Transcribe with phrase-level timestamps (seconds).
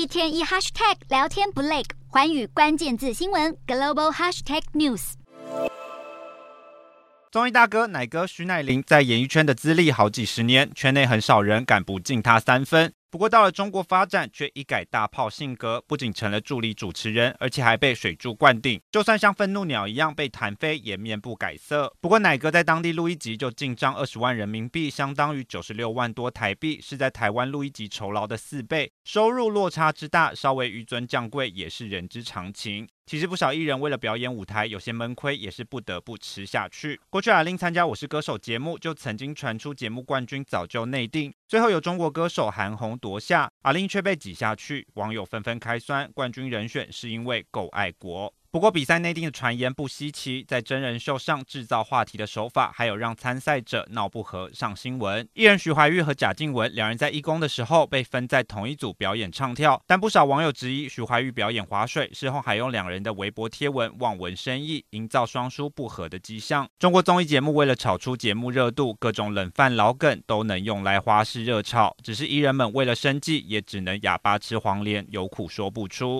[0.00, 5.12] 一天一 hashtag 聊天不累，环宇关键字新闻 global hashtag news。
[7.30, 12.94] 综艺大哥奶哥徐乃麟在演艺圈的资历好几十年，圈内很少人敢不敬他三分。
[13.10, 18.80] 不过到了中国发展，却一改大炮性格，不仅成了助理主持人，而且还被水柱灌顶。
[18.92, 21.92] 就算像愤怒鸟一样被弹飞，也面不改色。
[22.00, 28.92] 不过奶哥在当地录一集就进账二十万人民币，相当于九十六万多台币，是在台湾录一集酬劳的四倍。
[29.02, 32.86] 收入落差之大，稍微纡尊降贵也是人之常情。
[33.06, 37.00] 其实不少艺人为了表演舞台，有些闷亏也是不得不吃下去。
[37.10, 48.32] 过去阿令参加《我是歌手》节目，就曾经传出节目冠军早就内定，最后由中国歌手韩红夺下，阿令却被挤下去，网友纷纷开酸，冠军人选是因为够爱国。
[48.52, 55.28] 不过，比赛内定的传言不稀奇，在真人秀上制造话题的手法，还有让参赛者闹不和上新闻。
[55.34, 66.68] 艺人徐怀钰和贾静雯两人在义工的时候被分在同一组表演唱跳，但不少网友质疑徐怀钰表演划水，事后还用两人的微博贴文望文生义，营造双输不和的迹象。
[66.80, 76.18] 中国综艺节目为了炒出节目热度，各种冷饭老梗都能用来花式热炒，只是艺人们为了生计，也只能哑巴吃黄连，有苦说不出。